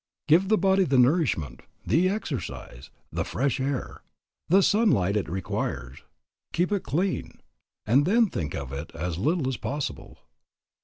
[0.27, 4.01] Give the body the nourishment, the exercise, the fresh air,
[4.49, 5.99] the sunlight it requires,
[6.53, 7.39] keep it clean,
[7.85, 10.17] and then think of it as little as possible.